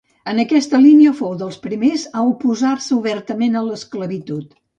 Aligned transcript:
En 0.31 0.39
aquesta 0.43 0.77
línia, 0.85 1.11
fou 1.19 1.35
dels 1.41 1.59
primers 1.65 2.07
a 2.21 2.25
oposar-se 2.31 2.91
obertament 2.97 3.61
a 3.61 3.65
l'esclavitud. 3.69 4.59